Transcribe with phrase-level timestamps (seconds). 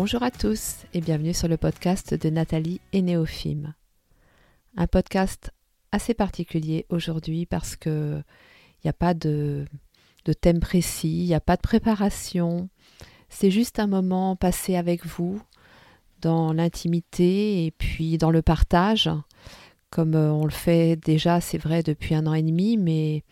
[0.00, 3.74] Bonjour à tous et bienvenue sur le podcast de Nathalie et Néophime.
[4.76, 5.50] Un podcast
[5.90, 8.22] assez particulier aujourd'hui parce que
[8.76, 9.64] il n'y a pas de,
[10.40, 12.68] thème précis, il n'y a pas de préparation.
[13.28, 15.42] C'est juste un moment passé avec vous
[16.20, 19.10] dans l'intimité et puis dans le partage,
[19.90, 23.24] comme euh, on le fait déjà, c'est vrai, depuis un an et demi, mais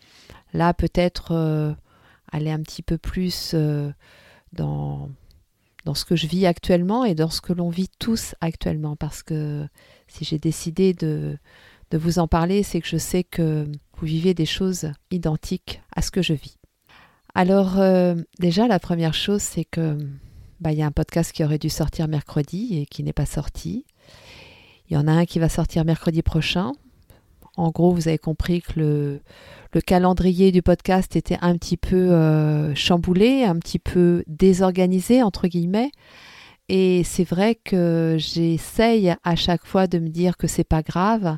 [0.51, 1.71] là peut-être euh,
[2.29, 3.89] aller un petit peu plus euh,
[4.51, 5.09] dans
[5.87, 8.97] dans ce que je vis actuellement et dans ce que l'on vit tous actuellement.
[8.97, 9.65] Parce que
[10.09, 11.37] si j'ai décidé de,
[11.93, 16.11] vous en parler, c'est que je sais que vous vivez des choses identiques à ce
[16.11, 16.57] que je vis.
[17.35, 19.97] Alors euh, déjà, la première chose, c'est que
[20.59, 23.25] bah, il y a un podcast qui aurait dû sortir mercredi et qui n'est pas
[23.25, 23.85] sorti.
[24.89, 26.73] Il y en a un qui va sortir mercredi prochain.
[27.57, 29.21] En gros, vous avez compris que le,
[29.73, 35.47] le calendrier du podcast était un petit peu euh, chamboulé, un petit peu désorganisé, entre
[35.47, 35.91] guillemets.
[36.69, 41.37] Et c'est vrai que j'essaye à chaque fois de me dire que c'est pas grave.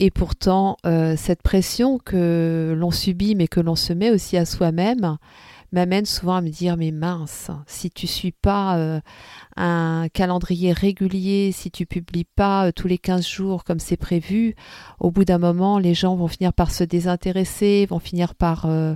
[0.00, 4.44] Et pourtant, euh, cette pression que l'on subit, mais que l'on se met aussi à
[4.44, 5.18] soi-même,
[5.74, 9.00] m'amène souvent à me dire mais mince, si tu suis pas euh,
[9.56, 14.54] un calendrier régulier, si tu publies pas euh, tous les 15 jours comme c'est prévu,
[15.00, 18.94] au bout d'un moment, les gens vont finir par se désintéresser, vont finir par euh,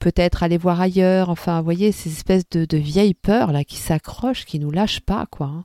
[0.00, 1.30] peut-être aller voir ailleurs.
[1.30, 5.00] Enfin, vous voyez, ces espèces de, de vieilles peurs là qui s'accrochent, qui nous lâchent
[5.00, 5.46] pas, quoi.
[5.46, 5.64] Hein.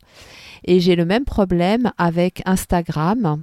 [0.63, 3.41] Et j'ai le même problème avec Instagram.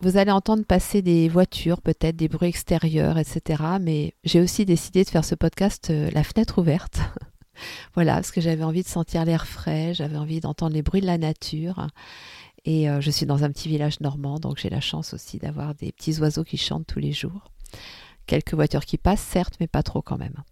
[0.00, 3.62] Vous allez entendre passer des voitures, peut-être des bruits extérieurs, etc.
[3.80, 7.00] Mais j'ai aussi décidé de faire ce podcast euh, la fenêtre ouverte.
[7.94, 11.06] voilà, parce que j'avais envie de sentir l'air frais, j'avais envie d'entendre les bruits de
[11.06, 11.86] la nature.
[12.66, 15.74] Et euh, je suis dans un petit village normand, donc j'ai la chance aussi d'avoir
[15.74, 17.50] des petits oiseaux qui chantent tous les jours.
[18.26, 20.42] Quelques voitures qui passent, certes, mais pas trop quand même.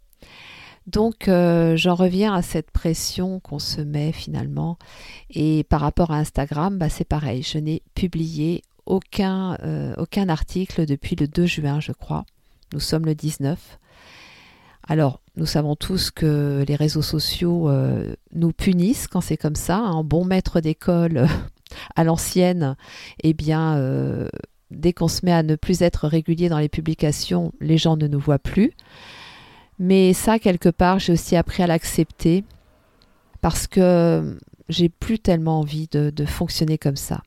[0.87, 4.78] Donc euh, j'en reviens à cette pression qu'on se met finalement.
[5.28, 7.43] Et par rapport à Instagram, bah, c'est pareil.
[7.43, 12.25] Je n'ai publié aucun, euh, aucun article depuis le 2 juin, je crois.
[12.72, 13.78] Nous sommes le 19.
[14.87, 19.78] Alors, nous savons tous que les réseaux sociaux euh, nous punissent quand c'est comme ça.
[19.78, 21.27] Un bon maître d'école
[21.97, 22.77] à l'ancienne,
[23.22, 24.28] eh bien, euh,
[24.71, 28.06] dès qu'on se met à ne plus être régulier dans les publications, les gens ne
[28.06, 28.72] nous voient plus.
[29.78, 32.45] Mais ça, quelque part, j'ai aussi appris à l'accepter
[33.41, 37.22] parce que j'ai plus tellement envie de fonctionner comme ça.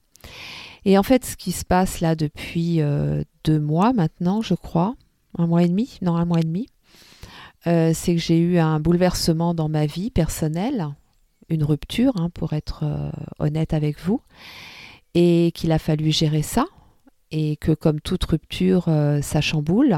[0.87, 4.95] Et en fait, ce qui se passe là depuis euh, deux mois maintenant, je crois,
[5.37, 6.67] un mois et demi, non, un mois et demi,
[7.67, 10.87] euh, c'est que j'ai eu un bouleversement dans ma vie personnelle,
[11.49, 14.21] une rupture, hein, pour être euh, honnête avec vous,
[15.13, 16.65] et qu'il a fallu gérer ça,
[17.31, 18.85] et que comme toute rupture,
[19.21, 19.97] ça chamboule.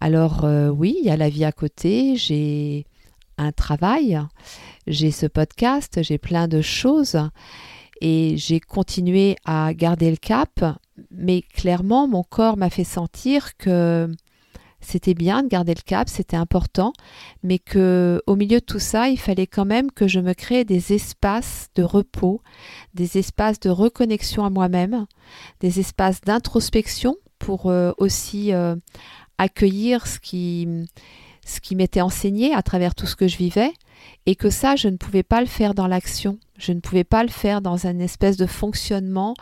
[0.00, 2.86] Alors oui, il y a la vie à côté, j'ai
[3.36, 4.18] un travail,
[4.86, 7.18] j'ai ce podcast, j'ai plein de choses
[8.00, 10.64] et j'ai continué à garder le cap,
[11.10, 14.10] mais clairement mon corps m'a fait sentir que
[14.80, 16.92] c'était bien de garder le cap, c'était important,
[17.42, 20.64] mais que au milieu de tout ça, il fallait quand même que je me crée
[20.64, 22.42] des espaces de repos,
[22.94, 25.06] des espaces de reconnexion à moi-même,
[25.60, 28.76] des espaces d'introspection pour euh, aussi euh,
[29.38, 30.66] accueillir ce qui
[31.44, 33.72] ce qui m'était enseigné à travers tout ce que je vivais
[34.26, 36.38] et que ça, je ne pouvais pas le faire dans l'action.
[36.58, 39.34] Je ne pouvais pas le faire dans un espèce de fonctionnement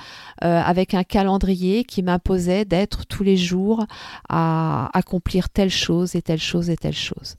[0.44, 3.86] euh, avec un calendrier qui m'imposait d'être tous les jours
[4.28, 7.36] à accomplir telle chose et telle chose et telle chose.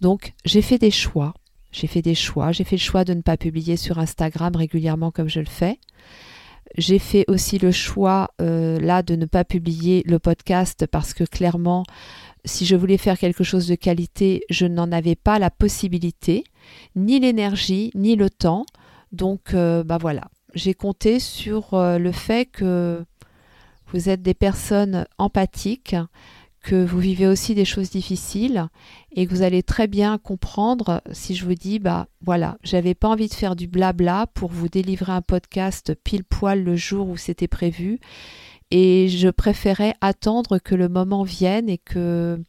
[0.00, 1.34] Donc j'ai fait des choix.
[1.70, 2.52] J'ai fait des choix.
[2.52, 5.78] J'ai fait le choix de ne pas publier sur Instagram régulièrement comme je le fais.
[6.76, 11.24] J'ai fait aussi le choix euh, là de ne pas publier le podcast parce que
[11.24, 11.84] clairement
[12.44, 16.44] si je voulais faire quelque chose de qualité, je n'en avais pas la possibilité,
[16.96, 18.66] ni l'énergie, ni le temps.
[19.12, 23.04] Donc, euh, bah voilà, j'ai compté sur euh, le fait que
[23.92, 25.96] vous êtes des personnes empathiques,
[26.62, 28.68] que vous vivez aussi des choses difficiles
[29.10, 33.08] et que vous allez très bien comprendre si je vous dis bah voilà, j'avais pas
[33.08, 37.16] envie de faire du blabla pour vous délivrer un podcast pile poil le jour où
[37.16, 37.98] c'était prévu
[38.70, 42.40] et je préférais attendre que le moment vienne et que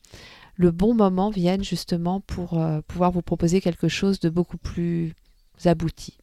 [0.71, 5.13] bon moment vienne justement pour euh, pouvoir vous proposer quelque chose de beaucoup plus
[5.65, 6.17] abouti.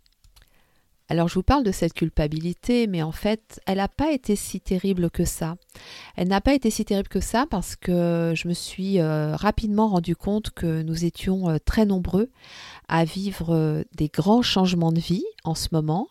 [1.08, 4.60] Alors je vous parle de cette culpabilité, mais en fait, elle n'a pas été si
[4.60, 5.56] terrible que ça.
[6.14, 9.88] Elle n'a pas été si terrible que ça parce que je me suis euh, rapidement
[9.88, 12.30] rendu compte que nous étions euh, très nombreux
[12.88, 16.08] à vivre des grands changements de vie en ce moment,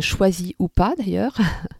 [0.00, 1.36] choisis ou pas d'ailleurs,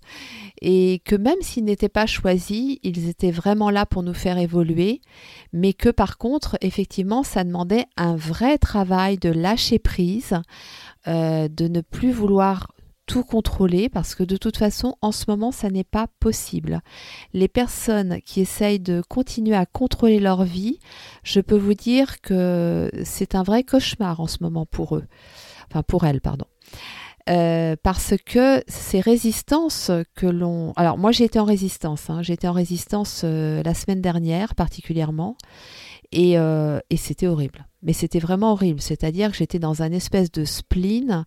[0.60, 5.02] et que même s'ils n'étaient pas choisis, ils étaient vraiment là pour nous faire évoluer,
[5.52, 10.40] mais que par contre, effectivement, ça demandait un vrai travail de lâcher prise,
[11.06, 12.72] euh, de ne plus vouloir
[13.06, 16.80] tout contrôler parce que de toute façon en ce moment ça n'est pas possible.
[17.34, 20.78] Les personnes qui essayent de continuer à contrôler leur vie,
[21.22, 25.04] je peux vous dire que c'est un vrai cauchemar en ce moment pour eux.
[25.70, 26.46] Enfin pour elles, pardon.
[27.30, 30.74] Euh, parce que ces résistances que l'on...
[30.76, 32.20] Alors moi j'ai été en résistance, hein.
[32.20, 35.38] j'ai été en résistance euh, la semaine dernière particulièrement,
[36.12, 37.66] et, euh, et c'était horrible.
[37.82, 41.24] Mais c'était vraiment horrible, c'est-à-dire que j'étais dans un espèce de spleen,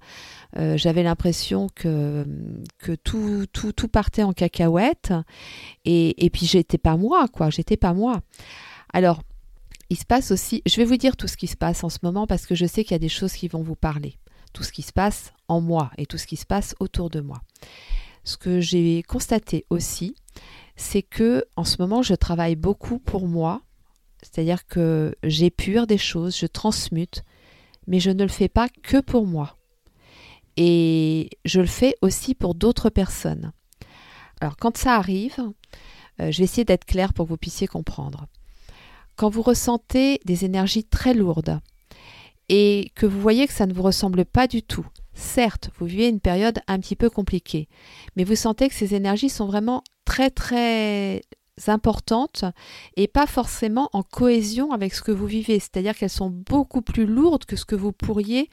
[0.55, 2.25] j'avais l'impression que,
[2.79, 5.13] que tout, tout, tout, partait en cacahuète,
[5.85, 8.21] et, et puis j'étais pas moi, quoi, j'étais pas moi.
[8.91, 9.21] Alors,
[9.91, 11.99] il se passe aussi, je vais vous dire tout ce qui se passe en ce
[12.01, 14.17] moment parce que je sais qu'il y a des choses qui vont vous parler
[14.57, 17.21] tout ce qui se passe en moi et tout ce qui se passe autour de
[17.21, 17.43] moi.
[18.23, 20.15] Ce que j'ai constaté aussi,
[20.75, 23.61] c'est que en ce moment, je travaille beaucoup pour moi,
[24.23, 27.23] c'est-à-dire que j'épure des choses, je transmute,
[27.85, 29.57] mais je ne le fais pas que pour moi.
[30.55, 33.51] Et je le fais aussi pour d'autres personnes.
[34.41, 35.37] Alors quand ça arrive,
[36.19, 38.25] euh, je vais essayer d'être claire pour que vous puissiez comprendre.
[39.17, 41.59] Quand vous ressentez des énergies très lourdes,
[42.49, 44.85] et que vous voyez que ça ne vous ressemble pas du tout.
[45.13, 47.67] Certes, vous vivez une période un petit peu compliquée,
[48.15, 51.21] mais vous sentez que ces énergies sont vraiment très très
[51.65, 52.45] importantes
[52.95, 57.07] et pas forcément en cohésion avec ce que vous vivez, c'est-à-dire qu'elles sont beaucoup plus
[57.07, 58.49] lourdes que ce que vous pourriez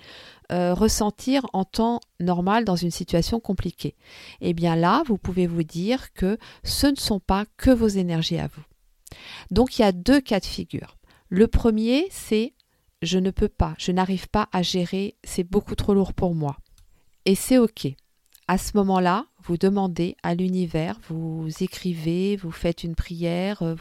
[0.52, 3.94] euh, ressentir en temps normal dans une situation compliquée.
[4.40, 7.88] Et eh bien là, vous pouvez vous dire que ce ne sont pas que vos
[7.88, 8.62] énergies à vous.
[9.50, 10.96] Donc il y a deux cas de figure.
[11.28, 12.54] Le premier, c'est
[13.04, 16.56] je ne peux pas, je n'arrive pas à gérer, c'est beaucoup trop lourd pour moi.
[17.24, 17.86] Et c'est OK.
[18.46, 23.74] À ce moment-là, vous demandez à l'univers, vous écrivez, vous faites une prière, euh,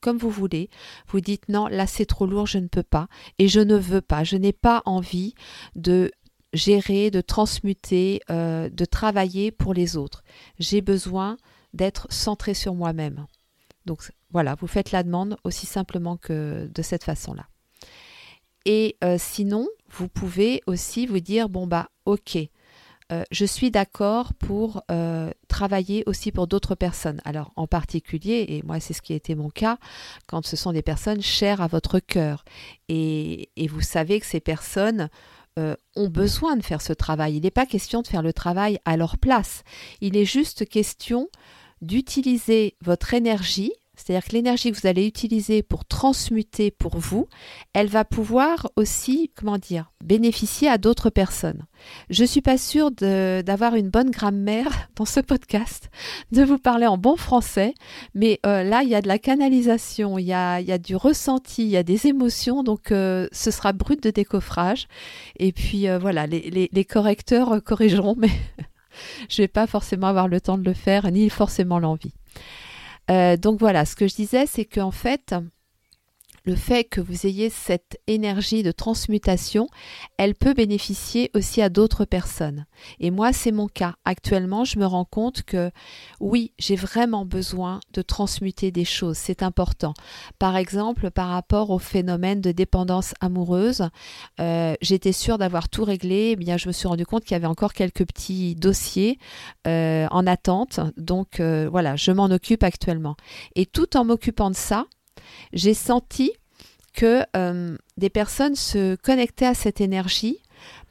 [0.00, 0.70] comme vous voulez.
[1.08, 3.08] Vous dites non, là c'est trop lourd, je ne peux pas.
[3.38, 5.34] Et je ne veux pas, je n'ai pas envie
[5.74, 6.12] de
[6.52, 10.22] gérer, de transmuter, euh, de travailler pour les autres.
[10.60, 11.36] J'ai besoin
[11.74, 13.26] d'être centré sur moi-même.
[13.86, 17.46] Donc voilà, vous faites la demande aussi simplement que de cette façon-là.
[18.66, 22.36] Et euh, sinon, vous pouvez aussi vous dire, bon bah ok,
[23.12, 27.20] euh, je suis d'accord pour euh, travailler aussi pour d'autres personnes.
[27.24, 29.78] Alors en particulier, et moi c'est ce qui a été mon cas,
[30.26, 32.44] quand ce sont des personnes chères à votre cœur.
[32.88, 35.08] Et, et vous savez que ces personnes
[35.96, 37.36] ont besoin de faire ce travail.
[37.36, 39.62] Il n'est pas question de faire le travail à leur place.
[40.02, 41.30] Il est juste question
[41.80, 43.72] d'utiliser votre énergie
[44.06, 47.26] c'est-à-dire que l'énergie que vous allez utiliser pour transmuter pour vous,
[47.72, 51.66] elle va pouvoir aussi, comment dire, bénéficier à d'autres personnes.
[52.08, 55.90] Je ne suis pas sûre d'avoir une bonne grammaire dans ce podcast,
[56.30, 57.74] de vous parler en bon français,
[58.14, 61.70] mais euh, là, il y a de la canalisation, il y a, du ressenti, il
[61.70, 64.86] y a des émotions, donc euh, ce sera brut de décoffrage.
[65.40, 68.30] Et puis euh, voilà, les, les correcteurs corrigeront, mais
[69.28, 72.14] je ne vais pas forcément avoir le temps de le faire, ni forcément l'envie.
[73.10, 75.34] Euh, donc voilà, ce que je disais, c'est qu'en fait,
[76.46, 79.66] le fait que vous ayez cette énergie de transmutation,
[80.16, 82.66] elle peut bénéficier aussi à d'autres personnes.
[83.00, 83.96] Et moi, c'est mon cas.
[84.04, 85.72] Actuellement, je me rends compte que
[86.20, 89.16] oui, j'ai vraiment besoin de transmuter des choses.
[89.16, 89.92] C'est important.
[90.38, 93.88] Par exemple, par rapport au phénomène de dépendance amoureuse,
[94.40, 96.30] euh, j'étais sûre d'avoir tout réglé.
[96.32, 99.18] Eh bien, je me suis rendu compte qu'il y avait encore quelques petits dossiers
[99.66, 100.78] euh, en attente.
[100.96, 103.16] Donc euh, voilà, je m'en occupe actuellement.
[103.56, 104.86] Et tout en m'occupant de ça,
[105.52, 106.32] j'ai senti
[106.92, 110.38] que euh, des personnes se connectaient à cette énergie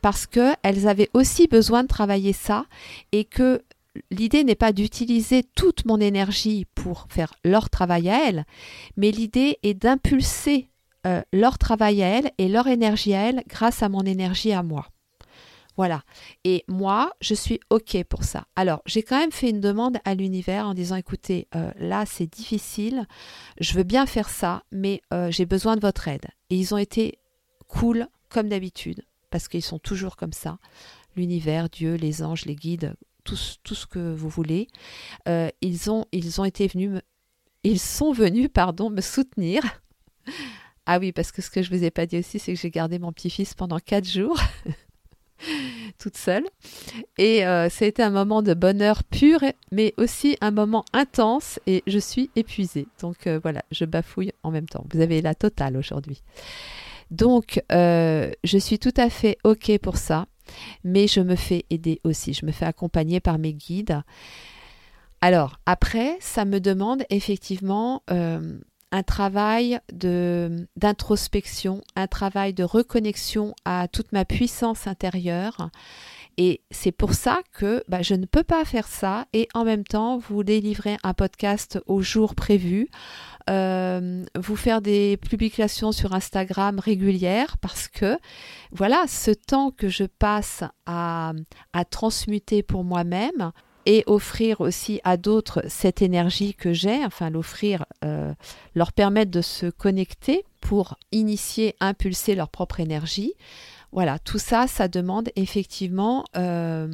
[0.01, 2.65] parce qu'elles avaient aussi besoin de travailler ça
[3.12, 3.63] et que
[4.12, 8.46] l'idée n'est pas d'utiliser toute mon énergie pour faire leur travail à elles,
[8.98, 10.70] mais l'idée est d'impulser
[11.08, 14.63] euh, leur travail à elles et leur énergie à elles grâce à mon énergie à
[14.63, 14.88] moi.
[15.77, 16.03] Voilà.
[16.44, 18.48] Et moi, je suis OK pour ça.
[18.55, 22.27] Alors, j'ai quand même fait une demande à l'univers en disant, écoutez, euh, là, c'est
[22.27, 23.05] difficile,
[23.60, 26.27] je veux bien faire ça, mais euh, j'ai besoin de votre aide.
[26.50, 27.20] Et ils ont été
[27.67, 30.58] cool, comme d'habitude, parce qu'ils sont toujours comme ça.
[31.15, 34.67] L'univers, Dieu, les anges, les guides, tout, ce que vous voulez.
[35.27, 37.01] Euh, ils, ont, ils ont été venus,
[37.63, 39.63] ils sont venus, pardon, me soutenir.
[40.86, 42.70] Ah oui, parce que ce que je vous ai pas dit aussi, c'est que j'ai
[42.70, 44.39] gardé mon petit-fils pendant quatre jours.
[46.00, 46.46] toute seule.
[47.18, 49.39] Et euh, ça a été un moment de bonheur pur,
[49.72, 52.88] mais aussi un moment intense et je suis épuisée.
[53.01, 54.86] Donc euh, voilà, je bafouille en même temps.
[54.94, 56.22] Vous avez la totale aujourd'hui.
[57.12, 60.25] Donc euh, je suis tout à fait OK pour ça,
[60.84, 62.34] mais je me fais aider aussi.
[62.34, 64.01] Je me fais accompagner par mes guides.
[65.22, 68.04] Alors après, ça me demande effectivement
[68.95, 75.69] un travail d'introspection, un travail de reconnexion à toute ma puissance intérieure.
[76.37, 79.83] Et c'est pour ça que bah, je ne peux pas faire ça et en même
[79.83, 82.87] temps vous délivrer un podcast au jour prévu,
[83.49, 88.17] euh, vous faire des publications sur Instagram régulières parce que
[88.71, 91.33] voilà, ce temps que je passe à,
[91.73, 93.51] à transmuter pour moi-même,
[93.86, 98.34] et offrir aussi à d'autres cette énergie que j'ai, enfin l'offrir, euh,
[98.74, 103.34] leur permettre de se connecter pour initier, impulser leur propre énergie.
[103.92, 106.88] Voilà, tout ça, ça demande effectivement euh,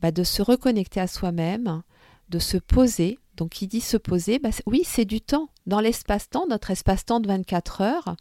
[0.00, 1.82] bah, de se reconnecter à soi-même,
[2.28, 3.18] de se poser.
[3.36, 5.48] Donc, qui dit se poser, bah, oui, c'est du temps.
[5.66, 8.16] Dans l'espace-temps, notre espace-temps de 24 heures,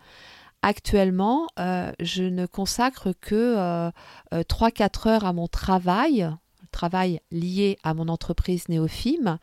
[0.64, 3.92] actuellement, euh, je ne consacre que
[4.32, 6.28] 3-4 heures à mon travail,
[6.74, 9.40] travail lié à mon entreprise Néophime.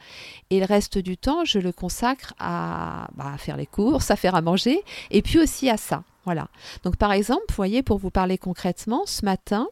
[0.50, 4.34] Et le reste du temps, je le consacre à, bah, faire les courses, à faire
[4.34, 6.04] à manger, et puis aussi à ça.
[6.24, 6.48] Voilà.
[6.84, 9.68] Donc par exemple, vous voyez, pour vous parler concrètement, ce matin,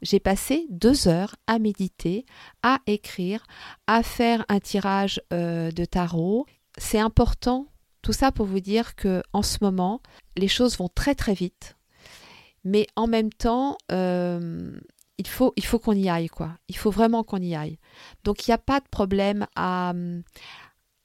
[0.00, 2.24] j'ai passé deux heures à méditer,
[2.62, 3.44] à écrire,
[3.86, 6.46] à faire un tirage euh, de tarot.
[6.78, 7.66] C'est important,
[8.02, 10.00] tout ça pour vous dire que en ce moment,
[10.36, 11.76] les choses vont très très vite.
[12.64, 14.72] Mais en même temps, euh,
[15.56, 16.50] il faut, qu'on y aille, quoi.
[16.68, 17.78] Il faut vraiment qu'on y aille.
[18.24, 19.92] Donc il n'y a pas de problème à,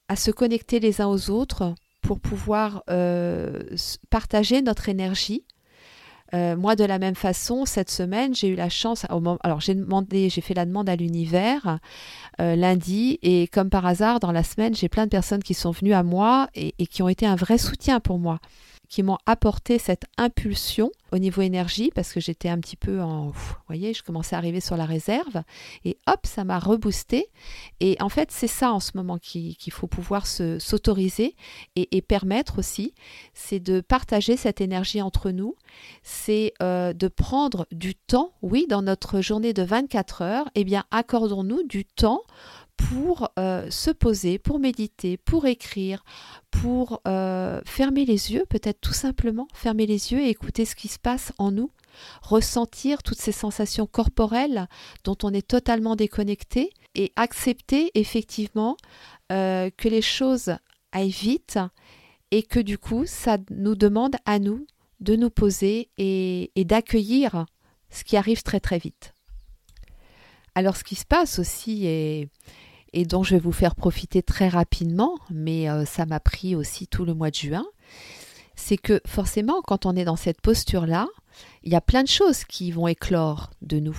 [0.08, 3.64] à se connecter les uns aux autres pour pouvoir euh,
[4.10, 5.46] partager notre énergie.
[6.34, 9.06] Euh, moi, de la même façon, cette semaine, j'ai eu la chance.
[9.44, 11.80] alors, j'ai demandé, j'ai fait la demande à l'univers
[12.42, 15.72] euh, lundi, et comme par hasard, dans la semaine, j'ai plein de personnes qui sont
[15.72, 18.40] venues à moi et qui ont été un vrai soutien pour moi
[18.89, 23.29] qui m'ont apporté cette impulsion au niveau énergie parce que j'étais un petit peu en
[23.29, 25.41] vous voyez je commençais à arriver sur la réserve
[25.86, 27.27] et hop ça m'a reboosté.
[27.79, 31.36] Et en fait c'est ça en ce moment qu'il faut pouvoir s'autoriser
[31.75, 32.94] et, permettre aussi
[33.34, 35.56] c'est de partager cette énergie entre nous.
[36.03, 40.86] C'est euh, de prendre du temps oui dans notre journée de 24 heures eh bien
[40.91, 42.22] accordons-nous du temps
[42.78, 46.04] pour euh, se poser, pour méditer, pour écrire,
[46.52, 50.88] pour euh, fermer les yeux, peut-être tout simplement fermer les yeux et écouter ce qui
[50.88, 51.72] se passe en nous,
[52.22, 54.68] ressentir toutes ces sensations corporelles
[55.04, 58.78] dont on est totalement déconnecté et accepter effectivement
[59.32, 60.56] euh, que les choses
[60.92, 61.60] aillent vite
[62.32, 64.66] et que du coup ça nous demande à nous
[65.00, 67.46] de nous poser et d'accueillir
[67.90, 69.14] ce qui arrive très très vite.
[70.58, 72.30] Alors ce qui se passe aussi est,
[72.94, 76.88] et dont je vais vous faire profiter très rapidement, mais euh, ça m'a pris aussi
[76.88, 77.65] tout le mois de juin,
[78.56, 81.08] c'est que forcément, quand on est dans cette posture-là,
[81.63, 83.98] il y a plein de choses qui vont éclore de nous.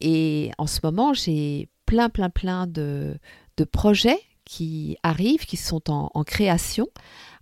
[0.00, 3.18] Et en ce moment, j'ai plein, plein, plein de,
[3.56, 4.20] de projets
[4.52, 6.86] qui arrivent, qui sont en, création.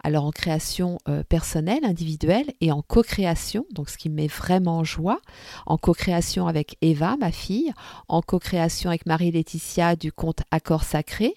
[0.05, 4.79] Alors en création euh, personnelle, individuelle et en co-création, donc ce qui me met vraiment
[4.79, 5.21] en joie,
[5.67, 7.73] en co-création avec Eva, ma fille,
[8.09, 11.35] en co-création avec Marie-Laetitia du conte Accord Sacré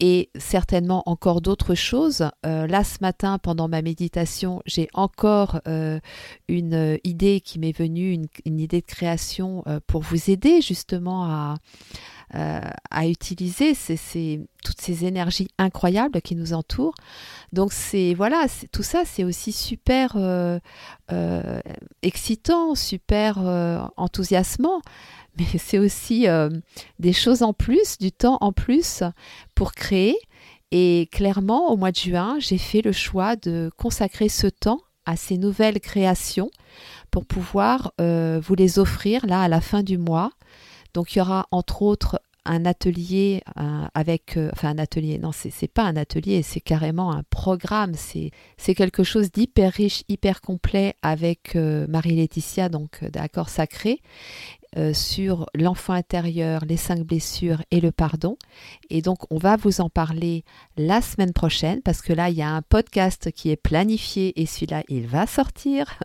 [0.00, 2.28] et certainement encore d'autres choses.
[2.44, 6.00] Euh, là, ce matin, pendant ma méditation, j'ai encore euh,
[6.48, 11.54] une idée qui m'est venue, une, une, idée de création pour vous aider justement à,
[12.34, 13.74] euh, à utiliser
[14.64, 16.96] toutes ces énergies incroyables qui nous entourent.
[17.52, 20.58] Donc c'est voilà, tout ça c'est aussi super euh,
[21.12, 21.60] euh,
[22.02, 23.38] excitant, super
[23.96, 24.82] enthousiasmant,
[25.38, 26.26] mais c'est aussi
[26.98, 29.04] des choses en plus, du temps en plus
[29.54, 30.18] pour créer.
[30.72, 35.14] Et clairement, au mois de juin, j'ai fait le choix de consacrer ce temps à
[35.14, 36.50] ces nouvelles créations
[37.12, 40.32] pour pouvoir vous les offrir là à la fin du mois.
[40.96, 43.42] Donc il y aura entre autres un atelier
[43.92, 48.74] avec, euh, enfin un atelier, non, c'est pas un atelier, c'est carrément un programme, c'est
[48.74, 54.00] quelque chose d'hyper riche, hyper complet avec euh, Marie-Laetitia, donc euh, d'accord sacré,
[54.92, 58.36] sur l'enfant intérieur, les cinq blessures et le pardon.
[58.90, 60.44] Et donc, on va vous en parler
[60.76, 64.44] la semaine prochaine parce que là, il y a un podcast qui est planifié et
[64.44, 65.98] celui-là, il va sortir.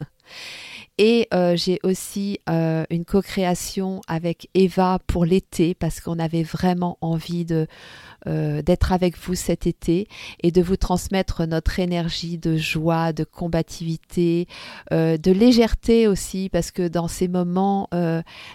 [0.98, 6.98] Et euh, j'ai aussi euh, une co-création avec Eva pour l'été parce qu'on avait vraiment
[7.02, 7.68] envie de
[8.28, 10.08] euh, d'être avec vous cet été
[10.42, 14.48] et de vous transmettre notre énergie de joie, de combativité,
[14.92, 17.90] de légèreté aussi parce que dans ces moments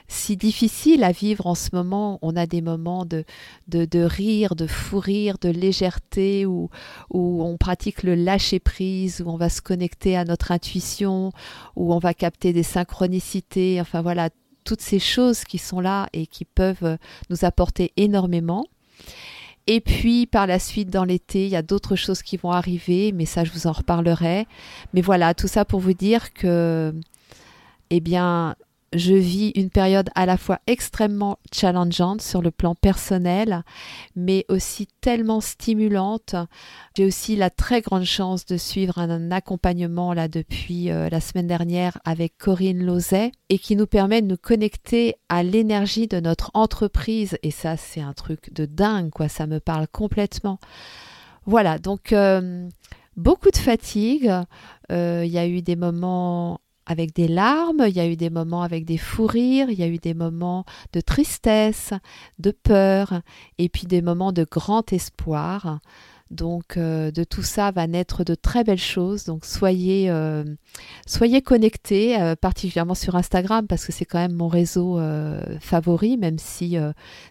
[0.08, 3.24] si difficiles à vivre en ce moment, on a des moments de,
[3.68, 6.70] de, de rire, de fou rire, de légèreté où,
[7.10, 11.32] où on pratique le lâcher prise, où on va se connecter à notre intuition,
[11.76, 14.30] où on va capter des synchronicités, enfin voilà,
[14.64, 16.98] toutes ces choses qui sont là et qui peuvent
[17.30, 18.64] nous apporter énormément.
[19.66, 23.12] Et puis par la suite, dans l'été, il y a d'autres choses qui vont arriver,
[23.12, 24.46] mais ça, je vous en reparlerai.
[24.94, 26.94] Mais voilà, tout ça pour vous dire que,
[27.90, 28.54] eh bien,
[28.92, 33.62] je vis une période à la fois extrêmement challengeante sur le plan personnel,
[34.14, 36.36] mais aussi tellement stimulante.
[36.96, 41.46] J'ai aussi la très grande chance de suivre un, accompagnement là depuis euh, la semaine
[41.46, 46.50] dernière avec Corinne Lozet et qui nous permet de nous connecter à l'énergie de notre
[46.54, 47.38] entreprise.
[47.42, 49.28] Et ça, c'est un truc de dingue, quoi.
[49.28, 50.58] Ça me parle complètement.
[51.44, 52.68] Voilà, donc euh,
[53.16, 54.32] beaucoup de fatigue.
[54.92, 58.30] Euh, il y a eu des moments avec des larmes, il y a eu des
[58.30, 61.92] moments avec des fous rires, il y a eu des moments de tristesse,
[62.38, 63.22] de peur,
[63.58, 65.80] et puis des moments de grand espoir.
[66.30, 69.24] Donc euh, de tout ça va naître de très belles choses.
[69.24, 70.44] Donc soyez, euh,
[71.44, 74.98] connectés, euh, particulièrement sur Instagram, parce que c'est quand même mon réseau
[75.60, 76.76] favori, même si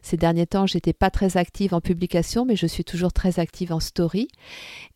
[0.01, 3.73] ces derniers temps j'étais pas très active en publication, mais je suis toujours très active
[3.73, 4.27] en story.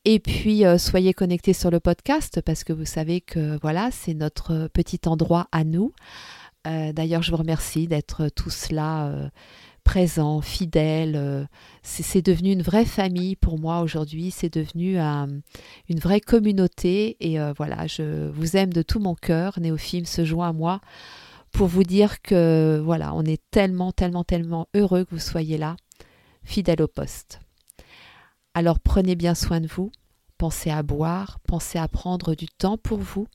[0.06, 4.70] Et puis soyez connectés sur le podcast, parce que vous savez que voilà, c'est notre
[4.74, 5.94] petit endroit à nous.
[6.66, 9.30] D'ailleurs, je vous remercie d'être tous là
[9.84, 11.16] présent, fidèle.
[11.16, 11.46] Euh,
[11.84, 14.32] c'est devenu une vraie famille pour moi aujourd'hui.
[14.32, 17.18] C'est devenu une vraie communauté.
[17.20, 19.60] Et euh, voilà, je vous aime de tout mon cœur.
[19.60, 20.82] Néophime se joint à moi
[21.52, 25.76] pour vous dire que voilà, on est tellement, tellement, tellement heureux que vous soyez là,
[26.44, 27.40] fidèle au poste.
[28.54, 29.92] Alors prenez bien soin de vous.
[30.38, 33.28] Pensez à boire, pensez à prendre du temps pour vous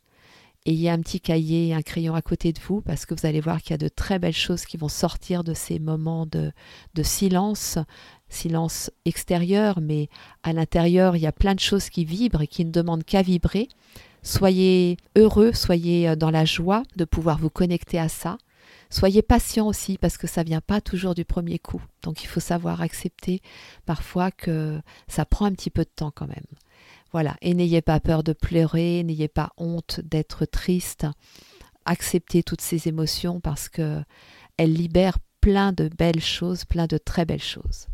[0.66, 3.40] ayez un petit cahier et un crayon à côté de vous parce que vous allez
[3.40, 6.52] voir qu'il y a de très belles choses qui vont sortir de ces moments de,
[6.94, 7.78] de silence,
[8.28, 10.08] silence extérieur, mais
[10.42, 13.22] à l'intérieur, il y a plein de choses qui vibrent et qui ne demandent qu'à
[13.22, 13.68] vibrer.
[14.22, 18.38] Soyez heureux, soyez euh, dans la joie de pouvoir vous connecter à ça.
[18.88, 21.82] Soyez patient aussi parce que ça vient pas toujours du premier coup.
[22.02, 23.42] Donc il faut savoir accepter
[23.86, 26.44] parfois que ça prend un petit peu de temps quand même.
[27.14, 31.06] Voilà, et n'ayez pas peur de pleurer, n'ayez pas honte d'être triste.
[31.84, 34.02] Acceptez toutes ces émotions parce que
[34.56, 37.86] elles libèrent plein de belles choses, plein de très belles choses.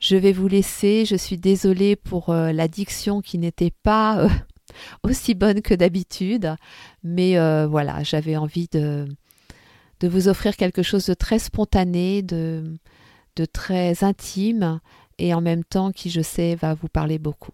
[0.00, 4.28] Je vais vous laisser, je suis désolée pour euh, l'addiction qui n'était pas euh,
[5.02, 6.54] aussi bonne que d'habitude,
[7.02, 9.08] mais euh, voilà, j'avais envie de,
[10.00, 12.76] de vous offrir quelque chose de très spontané, de,
[13.36, 14.78] de très intime
[15.16, 17.52] et en même temps qui, je sais, va vous parler beaucoup.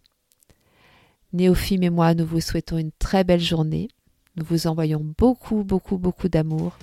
[1.37, 3.89] Néophime et moi, nous vous souhaitons une très belle journée.
[4.37, 6.79] Nous vous envoyons beaucoup, beaucoup, beaucoup d'amour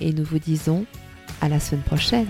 [0.00, 0.86] et nous vous disons
[1.42, 2.26] à la semaine prochaine.